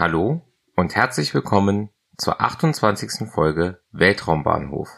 Hallo 0.00 0.42
und 0.76 0.94
herzlich 0.94 1.34
willkommen 1.34 1.90
zur 2.16 2.40
28. 2.40 3.28
Folge 3.28 3.82
Weltraumbahnhof. 3.90 4.88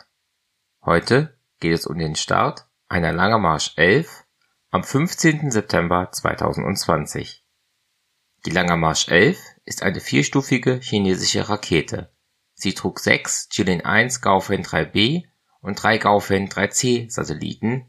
Heute 0.84 1.38
geht 1.58 1.72
es 1.72 1.86
um 1.86 1.96
den 1.96 2.16
Start 2.16 2.66
einer 2.86 3.10
Langermarsch 3.10 3.72
11 3.76 4.26
am 4.70 4.84
15. 4.84 5.50
September 5.50 6.10
2020. 6.12 7.46
Die 8.44 8.50
Langermarsch 8.50 9.08
11 9.08 9.38
ist 9.64 9.82
eine 9.82 10.00
vierstufige 10.00 10.80
chinesische 10.82 11.48
Rakete. 11.48 12.12
Sie 12.52 12.74
trug 12.74 13.00
sechs 13.00 13.48
Jilin 13.52 13.82
1 13.82 14.20
Gaofen 14.20 14.62
3B 14.62 15.24
und 15.62 15.82
drei 15.82 15.96
Gaofen 15.96 16.50
3C 16.50 17.10
Satelliten, 17.10 17.86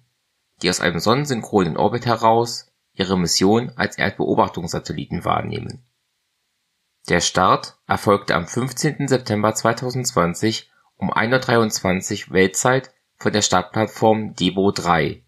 die 0.61 0.69
aus 0.69 0.79
einem 0.79 0.99
sonnensynchronen 0.99 1.75
Orbit 1.75 2.05
heraus 2.05 2.71
ihre 2.93 3.19
Mission 3.19 3.73
als 3.75 3.97
Erdbeobachtungssatelliten 3.97 5.25
wahrnehmen. 5.25 5.85
Der 7.11 7.19
Start 7.19 7.75
erfolgte 7.87 8.35
am 8.35 8.47
15. 8.47 9.09
September 9.09 9.53
2020 9.53 10.71
um 10.95 11.11
1:23 11.11 12.29
Uhr 12.29 12.33
Weltzeit 12.35 12.93
von 13.17 13.33
der 13.33 13.41
Startplattform 13.41 14.33
Debo 14.33 14.71
3. 14.71 15.21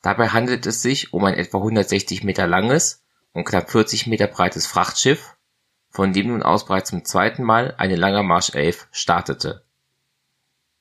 Dabei 0.00 0.28
handelt 0.28 0.64
es 0.64 0.80
sich 0.80 1.12
um 1.12 1.22
ein 1.26 1.34
etwa 1.34 1.58
160 1.58 2.24
Meter 2.24 2.46
langes 2.46 3.04
und 3.34 3.44
knapp 3.44 3.70
40 3.70 4.06
Meter 4.06 4.28
breites 4.28 4.66
Frachtschiff, 4.66 5.36
von 5.90 6.14
dem 6.14 6.28
nun 6.28 6.42
aus 6.42 6.64
bereits 6.64 6.88
zum 6.88 7.04
zweiten 7.04 7.42
Mal 7.42 7.74
eine 7.76 7.96
Langermarsch 7.96 8.54
11 8.54 8.88
startete. 8.90 9.62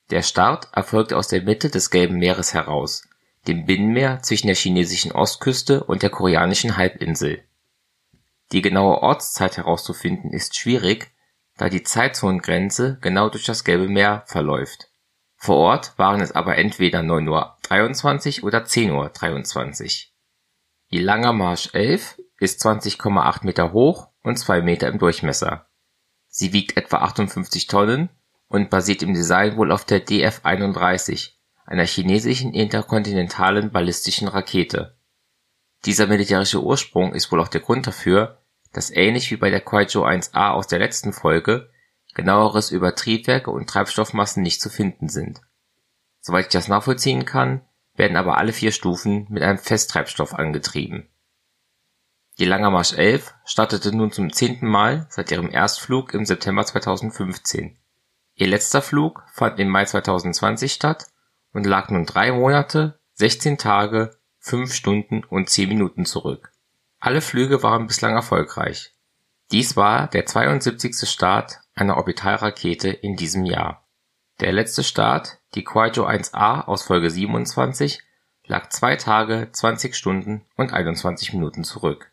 Der 0.10 0.22
Start 0.22 0.70
erfolgte 0.72 1.18
aus 1.18 1.28
der 1.28 1.42
Mitte 1.42 1.70
des 1.70 1.90
Gelben 1.90 2.18
Meeres 2.18 2.54
heraus, 2.54 3.04
dem 3.50 3.66
Binnenmeer 3.66 4.22
zwischen 4.24 4.48
der 4.48 4.56
chinesischen 4.56 5.12
Ostküste 5.12 5.84
und 5.84 6.02
der 6.02 6.12
koreanischen 6.12 6.78
Halbinsel. 6.78 7.44
Die 8.52 8.62
genaue 8.62 9.04
Ortszeit 9.04 9.58
herauszufinden 9.58 10.32
ist 10.32 10.56
schwierig, 10.58 11.12
da 11.58 11.70
die 11.70 11.84
Zeitzonengrenze 11.84 12.98
genau 13.02 13.30
durch 13.30 13.46
das 13.46 13.64
Gelbe 13.64 13.88
Meer 13.88 14.24
verläuft. 14.26 14.90
Vor 15.36 15.58
Ort 15.58 15.94
waren 15.98 16.20
es 16.22 16.32
aber 16.32 16.58
entweder 16.58 17.02
9:23 17.02 18.42
Uhr 18.42 18.48
oder 18.48 18.66
10:23 18.66 20.08
Uhr. 20.08 20.14
Die 20.92 21.00
Langer 21.00 21.34
Marsch 21.34 21.70
11 21.74 22.20
ist 22.40 22.66
20,8 22.66 23.46
Meter 23.46 23.72
hoch 23.72 24.10
und 24.24 24.38
2 24.38 24.62
Meter 24.62 24.88
im 24.88 24.98
Durchmesser. 24.98 25.68
Sie 26.28 26.54
wiegt 26.54 26.78
etwa 26.78 26.98
58 26.98 27.68
Tonnen 27.68 28.10
und 28.48 28.70
basiert 28.70 29.04
im 29.04 29.14
Design 29.14 29.58
wohl 29.58 29.72
auf 29.72 29.86
der 29.86 30.00
DF-31, 30.00 31.34
einer 31.66 31.86
chinesischen 31.86 32.54
interkontinentalen 32.54 33.72
ballistischen 33.72 34.28
Rakete. 34.28 34.98
Dieser 35.86 36.08
militärische 36.08 36.62
Ursprung 36.62 37.14
ist 37.14 37.32
wohl 37.32 37.40
auch 37.40 37.48
der 37.48 37.62
Grund 37.62 37.88
dafür, 37.88 38.39
dass 38.74 38.92
ähnlich 38.92 39.32
wie 39.32 39.38
bei 39.38 39.50
der 39.50 39.62
Kuaizhou 39.62 40.06
1A 40.06 40.52
aus 40.52 40.68
der 40.68 40.80
letzten 40.80 41.14
Folge 41.14 41.70
Genaueres 42.16 42.72
über 42.72 42.96
Triebwerke 42.96 43.52
und 43.52 43.70
Treibstoffmassen 43.70 44.44
nicht 44.44 44.62
zu 44.62 44.70
finden 44.70 45.10
sind. 45.10 45.42
Soweit 46.22 46.46
ich 46.46 46.52
das 46.52 46.68
nachvollziehen 46.68 47.26
kann, 47.26 47.62
werden 47.96 48.18
aber 48.18 48.38
alle 48.38 48.54
vier 48.54 48.72
Stufen 48.72 49.28
mit 49.30 49.44
einem 49.44 49.58
Festtreibstoff 49.58 50.34
angetrieben. 50.34 51.08
Die 52.40 52.46
Langermarsch 52.46 52.94
11 52.94 53.34
startete 53.46 53.96
nun 53.96 54.12
zum 54.12 54.32
zehnten 54.32 54.68
Mal 54.68 55.08
seit 55.10 55.32
ihrem 55.32 55.52
Erstflug 55.52 56.14
im 56.14 56.26
September 56.26 56.66
2015. 56.66 57.78
Ihr 58.36 58.48
letzter 58.48 58.82
Flug 58.82 59.24
fand 59.34 59.60
im 59.60 59.68
Mai 59.68 59.86
2020 59.86 60.72
statt 60.72 61.08
und 61.52 61.66
lag 61.66 61.90
nun 61.90 62.06
drei 62.06 62.32
Monate, 62.32 63.00
16 63.16 63.58
Tage, 63.58 64.18
5 64.40 64.74
Stunden 64.74 65.26
und 65.26 65.50
10 65.50 65.68
Minuten 65.68 66.06
zurück. 66.06 66.54
Alle 67.00 67.22
Flüge 67.22 67.64
waren 67.64 67.88
bislang 67.88 68.14
erfolgreich. 68.14 68.94
Dies 69.52 69.78
war 69.78 70.08
der 70.08 70.26
72. 70.26 71.10
Start 71.10 71.62
einer 71.74 71.96
Orbitalrakete 71.96 72.90
in 72.90 73.16
diesem 73.16 73.46
Jahr. 73.46 73.88
Der 74.42 74.52
letzte 74.52 74.84
Start, 74.84 75.40
die 75.56 75.64
Kuaizhou 75.64 76.06
1A 76.06 76.66
aus 76.66 76.84
Folge 76.84 77.10
27, 77.10 78.04
lag 78.46 78.70
zwei 78.70 78.98
Tage, 78.98 79.50
20 79.52 79.96
Stunden 79.96 80.46
und 80.56 80.74
21 80.74 81.34
Minuten 81.34 81.64
zurück. 81.64 82.12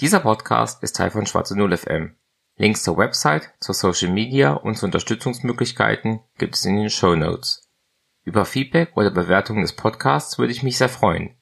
Dieser 0.00 0.20
Podcast 0.20 0.82
ist 0.82 0.96
Teil 0.96 1.10
von 1.10 1.26
Schwarze 1.26 1.56
Null 1.56 1.76
FM. 1.76 2.16
Links 2.56 2.82
zur 2.82 2.96
Website, 2.96 3.52
zur 3.60 3.74
Social 3.74 4.10
Media 4.10 4.52
und 4.54 4.76
zu 4.76 4.86
Unterstützungsmöglichkeiten 4.86 6.20
gibt 6.38 6.54
es 6.54 6.64
in 6.64 6.76
den 6.76 6.90
Show 6.90 7.14
Notes. 7.14 7.68
Über 8.24 8.46
Feedback 8.46 8.96
oder 8.96 9.10
Bewertungen 9.10 9.62
des 9.62 9.74
Podcasts 9.74 10.38
würde 10.38 10.52
ich 10.52 10.62
mich 10.62 10.78
sehr 10.78 10.88
freuen. 10.88 11.36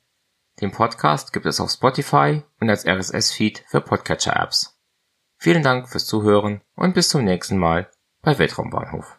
Den 0.62 0.71
Podcast 0.71 1.33
gibt 1.33 1.45
es 1.47 1.59
auf 1.59 1.73
Spotify 1.73 2.45
und 2.61 2.71
als 2.71 2.87
RSS-Feed 2.87 3.65
für 3.67 3.81
Podcatcher-Apps. 3.81 4.78
Vielen 5.37 5.65
Dank 5.65 5.89
fürs 5.89 6.06
Zuhören 6.06 6.61
und 6.77 6.95
bis 6.95 7.09
zum 7.09 7.25
nächsten 7.25 7.59
Mal 7.59 7.91
bei 8.23 8.39
Weltraumbahnhof. 8.39 9.19